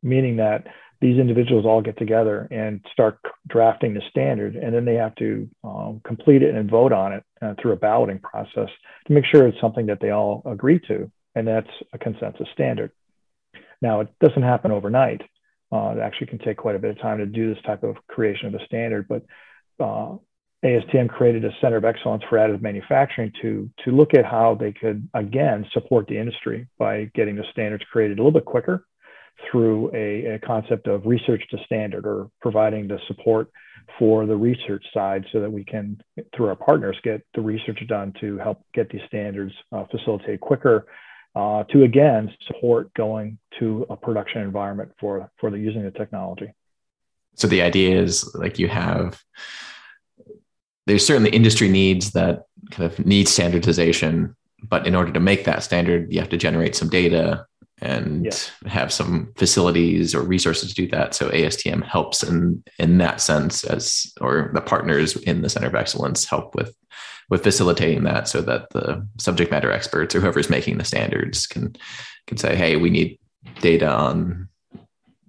[0.03, 0.67] meaning that
[1.01, 5.49] these individuals all get together and start drafting the standard, and then they have to
[5.63, 8.69] um, complete it and vote on it uh, through a balloting process
[9.07, 12.91] to make sure it's something that they all agree to, and that's a consensus standard.
[13.81, 15.23] Now, it doesn't happen overnight.
[15.71, 17.97] Uh, it actually can take quite a bit of time to do this type of
[18.09, 19.25] creation of a standard, but
[19.79, 20.17] uh,
[20.65, 24.73] ASTM created a center of excellence for additive manufacturing to, to look at how they
[24.73, 28.85] could, again, support the industry by getting the standards created a little bit quicker
[29.51, 33.53] through a, a, concept of research to standard or providing the support
[33.97, 36.01] for the research side so that we can,
[36.35, 40.87] through our partners, get the research done to help get these standards uh, facilitated quicker
[41.37, 46.53] uh, to again support going to a production environment for, for the using the technology.
[47.37, 49.23] So the idea is like you have,
[50.89, 55.63] there's certainly industry needs that kind of need standardization, but in order to make that
[55.63, 57.45] standard, you have to generate some data
[57.83, 58.71] and yeah.
[58.71, 61.15] have some facilities or resources to do that.
[61.15, 65.75] So ASTM helps in in that sense as or the partners in the Center of
[65.75, 66.75] Excellence help with
[67.29, 71.77] with facilitating that so that the subject matter experts or whoever's making the standards can
[72.27, 73.19] can say, hey, we need
[73.61, 74.49] data on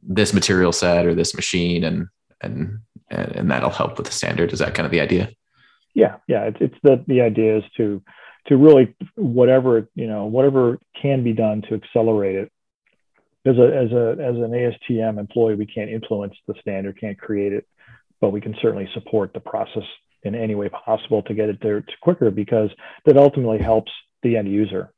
[0.01, 2.07] this material set or this machine and
[2.41, 2.79] and
[3.11, 4.53] and, that'll help with the standard.
[4.53, 5.31] Is that kind of the idea?
[5.99, 6.43] Yeah, yeah.
[6.45, 8.01] It's it's the the idea is to
[8.47, 12.51] to really whatever you know whatever can be done to accelerate it
[13.45, 17.53] as a as a as an ASTM employee we can't influence the standard can't create
[17.53, 17.67] it
[18.21, 19.83] but we can certainly support the process
[20.23, 22.69] in any way possible to get it there to quicker because
[23.05, 23.91] that ultimately helps
[24.23, 24.91] the end user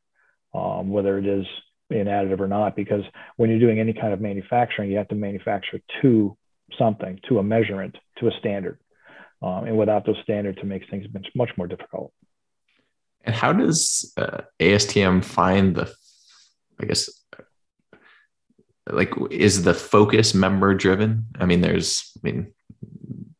[0.53, 1.45] um, whether it is
[1.89, 3.03] in additive or not because
[3.37, 6.35] when you're doing any kind of manufacturing you have to manufacture to
[6.77, 8.79] something to a measurement to a standard
[9.41, 12.13] um, and without those standards it makes things much, more difficult.
[13.23, 15.93] And how does uh, ASTM find the,
[16.79, 17.09] I guess,
[18.89, 22.51] like is the focus member driven i mean there's i mean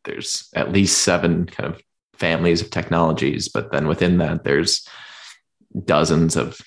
[0.05, 1.81] there's at least seven kind of
[2.13, 4.87] families of technologies but then within that there's
[5.85, 6.61] dozens of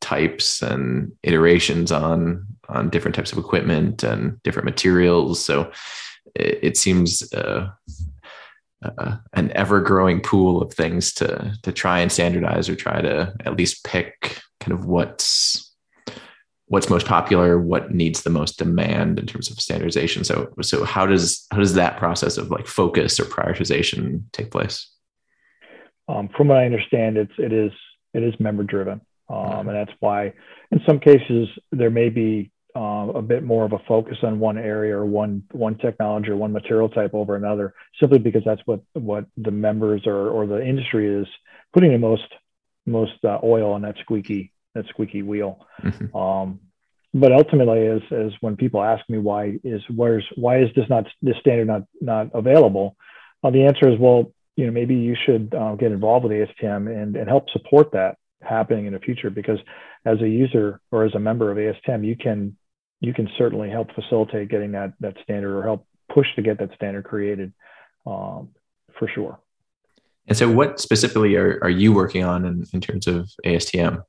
[0.00, 5.44] types and iterations on on different types of equipment and different materials.
[5.44, 5.72] So
[6.34, 7.70] it, it seems uh,
[8.82, 13.34] uh, an ever growing pool of things to to try and standardize or try to
[13.44, 15.70] at least pick kind of what's
[16.70, 20.22] what's most popular, what needs the most demand in terms of standardization.
[20.22, 24.88] So, so how does how does that process of like focus or prioritization take place?
[26.08, 27.72] Um, from what I understand, it's it is
[28.14, 30.32] it is member driven, um, and that's why
[30.70, 34.58] in some cases there may be uh, a bit more of a focus on one
[34.58, 38.80] area or one one technology or one material type over another, simply because that's what
[38.92, 41.26] what the members or or the industry is
[41.72, 42.26] putting the most
[42.86, 45.66] most uh, oil on that squeaky that squeaky wheel.
[45.82, 46.16] Mm-hmm.
[46.16, 46.60] Um,
[47.12, 51.06] but ultimately, is is when people ask me why is where's why is this not
[51.22, 52.96] this standard not not available?
[53.42, 56.86] Uh, the answer is well, you know, maybe you should uh, get involved with ASTM
[56.86, 59.58] and and help support that happening in the future because
[60.04, 62.56] as a user or as a member of ASTM, you can
[63.00, 66.74] you can certainly help facilitate getting that that standard or help push to get that
[66.74, 67.52] standard created
[68.06, 68.50] um,
[68.98, 69.38] for sure.
[70.26, 74.02] And so, what specifically are, are you working on in, in terms of ASTM?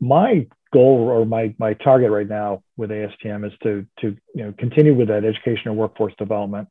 [0.00, 4.54] my goal or my my target right now with ASTM is to to you know
[4.58, 6.68] continue with that education and workforce development.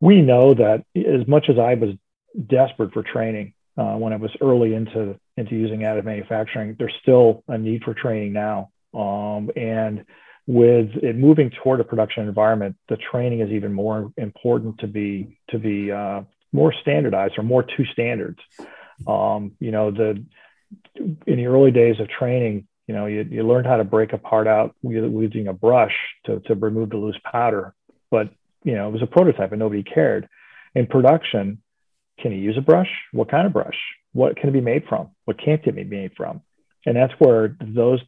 [0.00, 1.90] We know that as much as I was
[2.46, 7.44] desperate for training uh, when I was early into into using additive manufacturing, there's still
[7.48, 8.70] a need for training now.
[8.94, 10.04] Um, and
[10.46, 15.38] with it moving toward a production environment, the training is even more important to be
[15.50, 16.22] to be uh,
[16.52, 18.38] more standardized or more to standards.
[19.06, 20.24] Um, you know the
[21.26, 24.18] in the early days of training, you know, you, you learned how to break a
[24.18, 25.94] part out using a brush
[26.26, 27.74] to, to remove the loose powder.
[28.10, 28.30] But,
[28.64, 30.28] you know, it was a prototype and nobody cared.
[30.74, 31.62] In production,
[32.20, 32.88] can you use a brush?
[33.12, 33.76] What kind of brush?
[34.12, 35.10] What can it be made from?
[35.24, 36.42] What can't it be made from?
[36.86, 38.00] And that's where those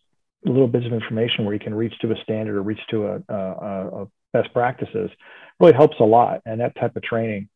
[0.45, 3.23] little bits of information where you can reach to a standard or reach to a,
[3.29, 5.11] a, a best practices
[5.59, 6.41] really helps a lot.
[6.47, 7.49] And that type of training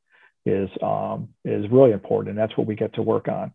[0.45, 2.31] is um, is really important.
[2.31, 3.53] And that's what we get to work on.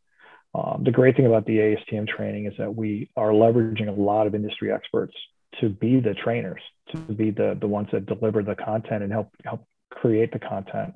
[0.55, 4.25] Um, the great thing about the ASTM training is that we are leveraging a lot
[4.25, 5.13] of industry experts
[5.61, 6.61] to be the trainers,
[6.91, 10.93] to be the, the ones that deliver the content and help help create the content.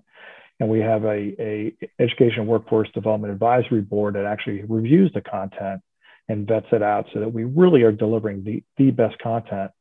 [0.59, 5.81] And we have a, a education workforce development advisory board that actually reviews the content
[6.29, 9.71] and vets it out so that we really are delivering the, the best content.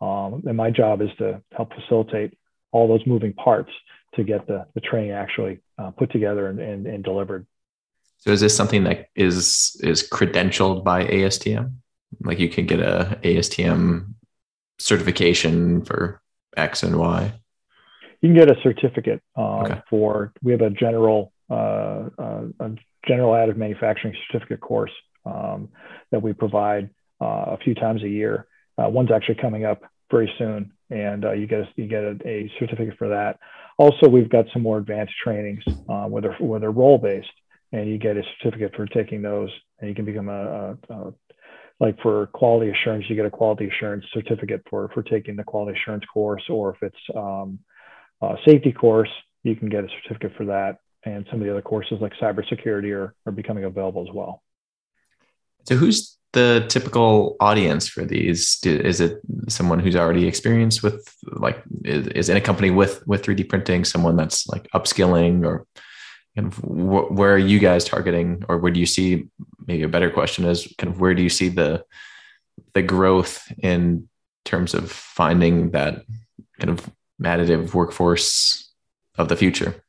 [0.00, 2.36] Um, and my job is to help facilitate
[2.70, 3.70] all those moving parts
[4.14, 7.46] to get the, the training actually uh, put together and, and, and delivered.
[8.18, 11.72] So is this something that is is credentialed by ASTM?
[12.22, 14.14] Like you can get a ASTM
[14.78, 16.20] certification for
[16.56, 17.32] X and Y.
[18.20, 19.80] You can get a certificate uh, okay.
[19.88, 20.32] for.
[20.42, 22.70] We have a general uh, uh, a
[23.06, 24.90] general additive manufacturing certificate course
[25.28, 25.68] um,
[26.10, 28.46] that we provide uh, a few times a year.
[28.76, 32.16] Uh, one's actually coming up very soon, and uh, you get a, you get a,
[32.24, 33.38] a, certificate for that.
[33.76, 37.28] Also, we've got some more advanced trainings where they're where they're role based
[37.72, 41.12] and you get a certificate for taking those and you can become a, a, a,
[41.80, 45.78] like for quality assurance you get a quality assurance certificate for for taking the quality
[45.78, 47.58] assurance course or if it's um,
[48.22, 49.10] a safety course
[49.42, 52.92] you can get a certificate for that and some of the other courses like cybersecurity
[52.92, 54.42] are, are becoming available as well
[55.68, 58.58] so who's the typical audience for these?
[58.64, 63.50] Is it someone who's already experienced with like is, in a company with with 3d
[63.50, 65.66] printing someone that's like upskilling or
[66.34, 68.44] kind of wh- where are you guys targeting?
[68.48, 69.28] Or where do you see
[69.66, 71.84] maybe a better question is kind of where do you see the
[72.72, 74.08] the growth in
[74.46, 76.02] terms of finding that
[76.58, 76.90] kind of
[77.22, 78.72] additive workforce
[79.18, 79.84] of the future?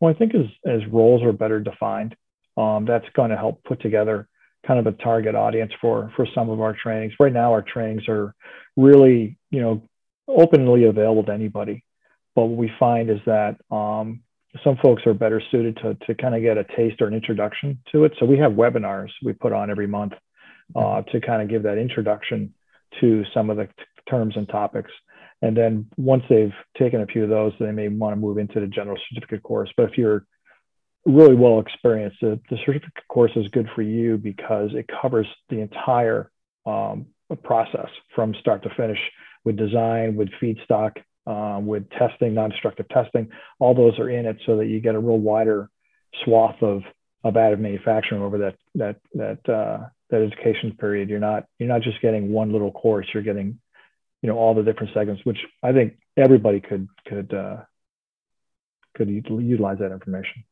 [0.00, 2.16] Well i think as as roles are better defined
[2.56, 4.28] um, that's going to help put together
[4.66, 8.02] kind of a target audience for for some of our trainings right now our trainings
[8.08, 8.34] are
[8.76, 9.82] really you know
[10.28, 11.84] openly available to anybody
[12.34, 14.22] but what we find is that um,
[14.64, 17.78] some folks are better suited to, to kind of get a taste or an introduction
[17.92, 18.12] to it.
[18.18, 20.12] So we have webinars we put on every month
[20.76, 22.54] uh, to kind of give that introduction
[23.00, 23.72] to some of the t-
[24.08, 24.90] terms and topics.
[25.40, 28.60] And then once they've taken a few of those, they may want to move into
[28.60, 29.70] the general certificate course.
[29.76, 30.24] But if you're
[31.04, 35.60] really well experienced, the, the certificate course is good for you because it covers the
[35.60, 36.30] entire
[36.66, 37.06] um,
[37.42, 38.98] process from start to finish
[39.44, 40.92] with design, with feedstock,
[41.26, 43.28] um, with testing, non-destructive testing.
[43.58, 45.68] All those are in it so that you get a real wider
[46.24, 46.82] swath of,
[47.24, 51.82] of additive manufacturing over that, that, that, uh, that education period, you're not you're not
[51.82, 53.06] just getting one little course.
[53.12, 53.58] You're getting,
[54.20, 57.62] you know, all the different segments, which I think everybody could could uh,
[58.94, 60.44] could utilize that information.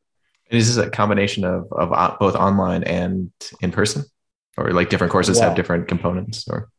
[0.51, 3.31] And is this a combination of of both online and
[3.61, 4.03] in person,
[4.57, 6.45] or like different courses well, have different components?
[6.49, 6.69] Or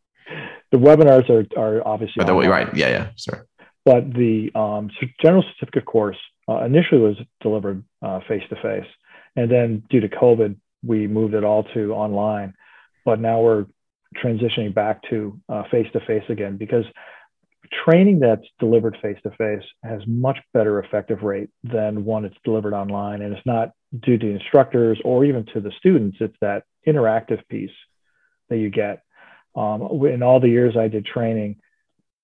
[0.71, 2.75] the webinars are are obviously oh, right.
[2.77, 3.11] Yeah, yeah.
[3.17, 3.41] Sorry.
[3.85, 6.19] But the um, general certificate course
[6.49, 7.83] uh, initially was delivered
[8.29, 8.89] face to face,
[9.37, 12.55] and then due to COVID, we moved it all to online.
[13.07, 13.67] But now we're
[14.23, 16.85] transitioning back to face to face again because
[17.85, 22.75] training that's delivered face to face has much better effective rate than one that's delivered
[22.75, 23.23] online.
[23.23, 23.71] And it's not
[24.01, 27.71] due to instructors or even to the students, it's that interactive piece
[28.49, 29.03] that you get.
[29.55, 31.57] Um, in all the years I did training,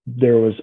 [0.07, 0.55] there was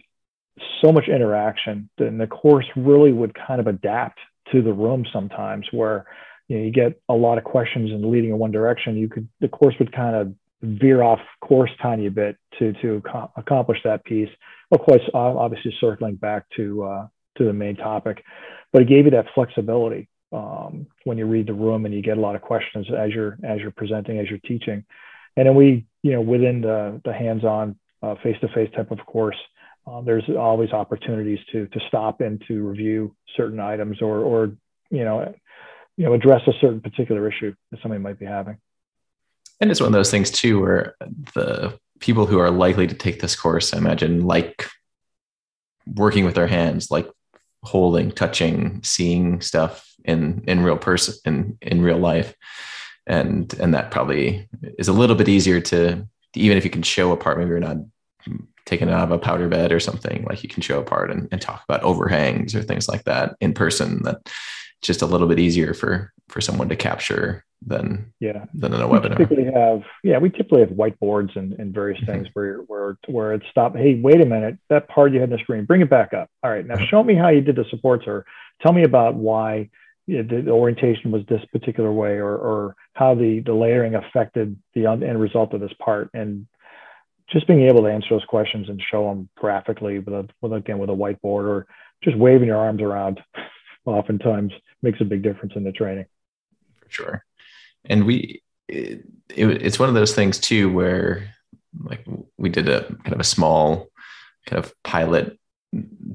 [0.84, 4.20] so much interaction, and the course really would kind of adapt
[4.52, 6.06] to the room sometimes where
[6.48, 9.28] you know you get a lot of questions and leading in one direction you could
[9.42, 13.02] the course would kind of veer off course tiny bit to to
[13.36, 14.30] accomplish that piece
[14.72, 17.08] of course obviously circling back to uh,
[17.38, 18.24] to the main topic
[18.72, 22.18] but it gave you that flexibility um, when you read the room and you get
[22.18, 24.84] a lot of questions as you're as you're presenting as you're teaching.
[25.38, 29.38] And then we you know within the the hands-on uh, face-to-face type of course
[29.88, 34.52] uh, there's always opportunities to to stop and to review certain items or or
[34.90, 35.34] you know
[35.98, 38.58] you know address a certain particular issue that somebody might be having.
[39.62, 40.96] And it's one of those things too where
[41.34, 44.68] the people who are likely to take this course i imagine like
[45.88, 47.10] working with their hands like
[47.64, 52.34] holding touching seeing stuff in in real person in in real life.
[53.08, 54.48] And and that probably
[54.80, 57.60] is a little bit easier to even if you can show a part maybe you're
[57.60, 57.78] not
[58.66, 61.28] taking out of a powder bed or something like you can show a part and,
[61.32, 64.28] and talk about overhangs or things like that in person that
[64.82, 68.88] just a little bit easier for for someone to capture than yeah than in a
[68.88, 69.18] we webinar.
[69.18, 72.12] Typically have yeah we typically have whiteboards and, and various mm-hmm.
[72.12, 75.38] things where where where it's stop hey wait a minute that part you had on
[75.38, 76.86] the screen bring it back up all right now mm-hmm.
[76.86, 78.26] show me how you did the supports or
[78.62, 79.70] tell me about why
[80.08, 84.86] the, the orientation was this particular way or or how the the layering affected the
[84.86, 86.46] end result of this part and
[87.32, 90.78] just being able to answer those questions and show them graphically with a with again
[90.78, 91.68] with a whiteboard or
[92.04, 93.20] just waving your arms around
[93.86, 94.52] oftentimes
[94.82, 96.06] makes a big difference in the training.
[96.82, 97.26] For sure.
[97.88, 101.34] And we, it, it, it's one of those things too, where
[101.84, 102.06] like
[102.38, 103.88] we did a kind of a small
[104.46, 105.38] kind of pilot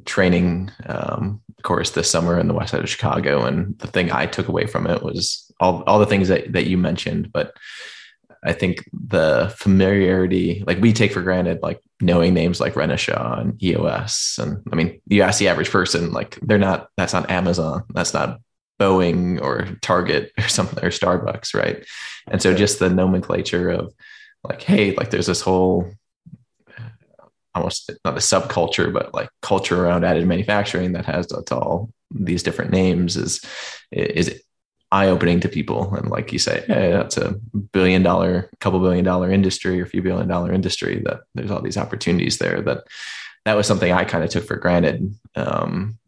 [0.04, 3.44] training um, course this summer in the west side of Chicago.
[3.44, 6.66] And the thing I took away from it was all, all the things that, that
[6.66, 7.54] you mentioned, but
[8.42, 13.62] I think the familiarity, like we take for granted, like knowing names like Renishaw and
[13.62, 14.38] EOS.
[14.40, 17.84] And I mean, you ask the average person, like they're not, that's not Amazon.
[17.90, 18.40] That's not
[18.80, 21.54] Boeing or Target or something or Starbucks.
[21.54, 21.84] Right.
[22.30, 23.92] And so just the nomenclature of
[24.42, 25.92] like, hey, like there's this whole
[27.54, 32.70] almost not a subculture, but like culture around additive manufacturing that has all these different
[32.70, 33.40] names is
[33.92, 34.42] is
[34.92, 35.94] eye opening to people.
[35.94, 37.34] And like you say, hey, that's a
[37.72, 41.62] billion dollar, couple billion dollar industry or a few billion dollar industry that there's all
[41.62, 42.84] these opportunities there that
[43.44, 45.14] that was something I kind of took for granted.
[45.36, 45.98] Um,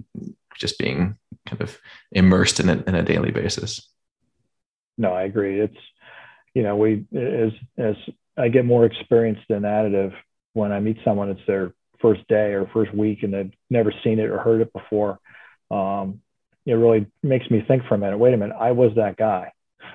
[0.57, 1.17] just being
[1.47, 1.79] kind of
[2.11, 3.89] immersed in it in a daily basis.
[4.99, 5.61] No, I agree.
[5.61, 5.77] It's,
[6.55, 7.97] you know, we, as, as
[8.37, 10.13] I get more experienced in additive,
[10.53, 14.19] when I meet someone, it's their first day or first week and they've never seen
[14.19, 15.19] it or heard it before.
[15.71, 16.21] Um,
[16.67, 19.53] it really makes me think for a minute wait a minute i was that guy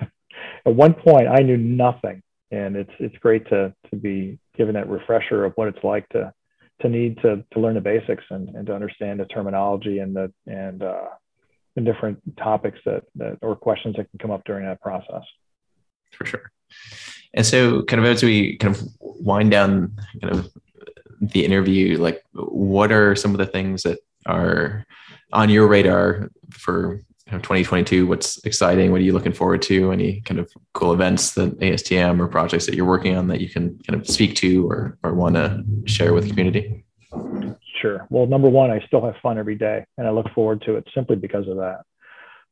[0.66, 4.88] at one point i knew nothing and it's it's great to to be given that
[4.88, 6.32] refresher of what it's like to
[6.80, 10.32] to need to to learn the basics and, and to understand the terminology and the
[10.46, 11.08] and uh
[11.78, 15.22] the different topics that that or questions that can come up during that process.
[16.12, 16.50] For sure.
[17.34, 20.50] And so kind of as we kind of wind down kind of
[21.20, 24.86] the interview like what are some of the things that are
[25.32, 28.90] on your radar for 2022 what's exciting?
[28.90, 29.92] What are you looking forward to?
[29.92, 33.48] Any kind of cool events that astm or projects that you're working on that you
[33.48, 36.84] can kind of speak to or, or want to share with the community
[37.80, 40.76] sure well number one i still have fun every day and i look forward to
[40.76, 41.80] it simply because of that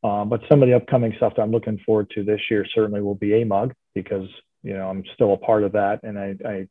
[0.05, 3.01] um, but some of the upcoming stuff that i'm looking forward to this year certainly
[3.01, 4.29] will be AMUG because
[4.62, 6.68] you know i'm still a part of that and i, I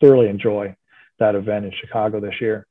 [0.00, 0.74] thoroughly enjoy
[1.18, 2.66] that event in chicago this year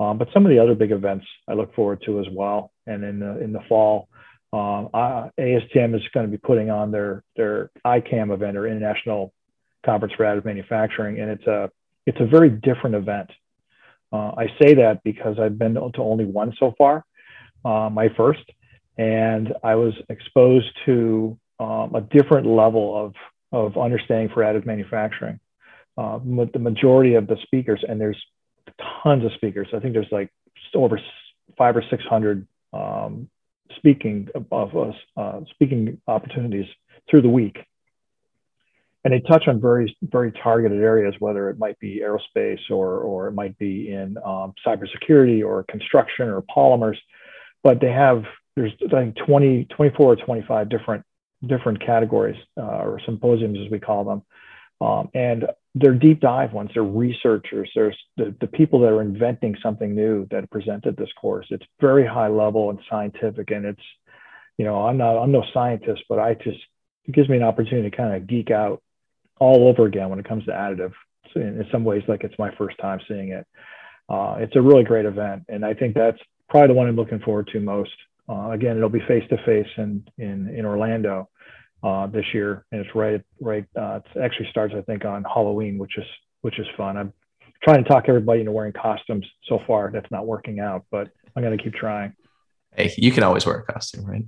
[0.00, 2.72] um, but some of the other big events I look forward to as well.
[2.86, 4.08] And in the in the fall,
[4.52, 9.32] um, ASTM is going to be putting on their their ICAM event or International
[9.84, 11.70] Conference for Additive Manufacturing, and it's a
[12.06, 13.30] it's a very different event.
[14.12, 17.04] Uh, I say that because I've been to only one so far,
[17.64, 18.44] uh, my first,
[18.98, 23.14] and I was exposed to um, a different level of
[23.52, 25.40] of understanding for additive manufacturing.
[25.98, 28.20] Uh, the majority of the speakers, and there's
[29.02, 29.68] tons of speakers.
[29.74, 30.30] I think there's like
[30.74, 31.00] over
[31.58, 33.28] five or six hundred um,
[33.76, 36.66] speaking of us uh, speaking opportunities
[37.10, 37.58] through the week,
[39.04, 43.28] and they touch on very very targeted areas, whether it might be aerospace or or
[43.28, 46.96] it might be in um, cybersecurity or construction or polymers,
[47.62, 48.24] but they have
[48.56, 51.04] there's I think 20 24 or 25 different
[51.46, 54.22] different categories uh, or symposiums as we call them,
[54.86, 56.70] um, and they're deep dive ones.
[56.74, 57.70] They're researchers.
[57.74, 61.46] There's the, the people that are inventing something new that presented this course.
[61.50, 63.82] It's very high level and scientific, and it's,
[64.58, 66.58] you know, I'm not I'm no scientist, but I just
[67.06, 68.82] it gives me an opportunity to kind of geek out
[69.40, 70.92] all over again when it comes to additive.
[71.32, 73.46] So in, in some ways, like it's my first time seeing it.
[74.08, 76.18] Uh, it's a really great event, and I think that's
[76.48, 77.92] probably the one I'm looking forward to most.
[78.28, 81.28] Uh, again, it'll be face to face in in in Orlando
[81.82, 83.64] uh, this year, and it's right right.
[83.78, 86.04] Uh, it actually starts, I think, on Halloween, which is
[86.42, 86.96] which is fun.
[86.96, 87.12] I'm
[87.62, 89.26] trying to talk everybody into wearing costumes.
[89.48, 92.14] So far, that's not working out, but I'm going to keep trying.
[92.74, 94.24] Hey, you can always wear a costume, right?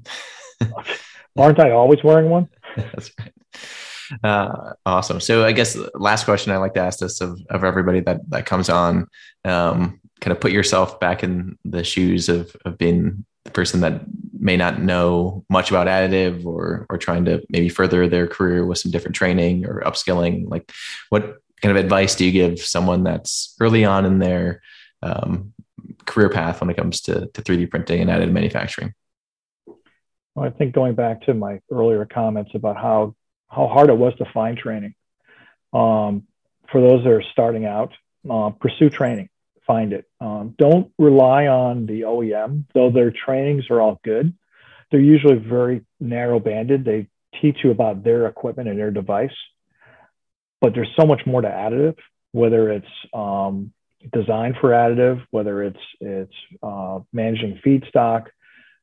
[1.36, 2.48] Aren't I always wearing one?
[2.76, 3.32] that's right.
[4.22, 5.20] Uh, awesome.
[5.20, 8.46] So I guess last question I like to ask this of, of everybody that that
[8.46, 9.08] comes on,
[9.44, 14.02] um, kind of put yourself back in the shoes of of being the person that
[14.38, 18.78] may not know much about additive or or trying to maybe further their career with
[18.78, 20.70] some different training or upskilling like
[21.10, 24.60] what kind of advice do you give someone that's early on in their
[25.02, 25.52] um,
[26.06, 28.94] career path when it comes to, to 3d printing and additive manufacturing
[29.66, 33.14] well, i think going back to my earlier comments about how
[33.52, 34.94] how hard it was to find training
[35.72, 36.26] um,
[36.70, 37.92] for those that are starting out
[38.30, 39.28] uh, pursue training
[39.66, 40.06] find it.
[40.20, 44.34] Um, don't rely on the OEM, though their trainings are all good.
[44.90, 46.84] They're usually very narrow banded.
[46.84, 47.08] They
[47.40, 49.34] teach you about their equipment and their device,
[50.60, 51.96] but there's so much more to additive,
[52.32, 53.72] whether it's um,
[54.12, 58.26] design for additive, whether it's it's uh, managing feedstock,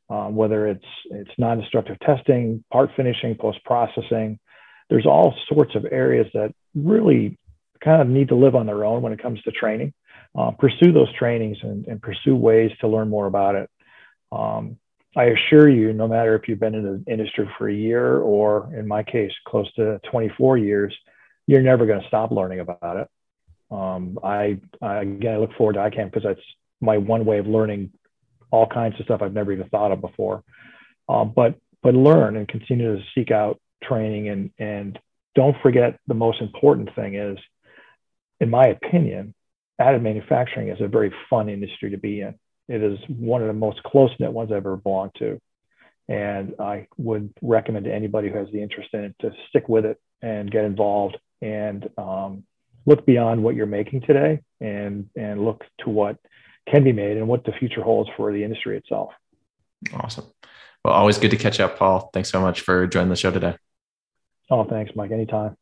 [0.09, 4.39] uh, whether it's it's non-destructive testing, part finishing, post processing.
[4.89, 7.37] There's all sorts of areas that really
[7.83, 9.93] kind of need to live on their own when it comes to training
[10.37, 13.69] uh, pursue those trainings and, and, pursue ways to learn more about it.
[14.31, 14.77] Um,
[15.15, 18.71] I assure you, no matter if you've been in the industry for a year or,
[18.75, 20.95] in my case, close to 24 years,
[21.47, 23.07] you're never going to stop learning about it.
[23.71, 26.41] Um, I, I, again, I look forward to ICAM because that's
[26.79, 27.91] my one way of learning
[28.51, 30.43] all kinds of stuff I've never even thought of before.
[31.07, 34.99] Uh, but but learn and continue to seek out training and and
[35.35, 37.37] don't forget the most important thing is,
[38.39, 39.33] in my opinion,
[39.79, 42.35] additive manufacturing is a very fun industry to be in.
[42.67, 45.39] It is one of the most close knit ones I've ever belonged to.
[46.07, 49.85] And I would recommend to anybody who has the interest in it to stick with
[49.85, 52.43] it and get involved and um,
[52.85, 56.17] look beyond what you're making today and, and look to what
[56.67, 59.11] can be made and what the future holds for the industry itself.
[59.93, 60.25] Awesome.
[60.83, 62.09] Well, always good to catch up, Paul.
[62.13, 63.55] Thanks so much for joining the show today.
[64.49, 65.11] Oh, thanks, Mike.
[65.11, 65.55] Anytime.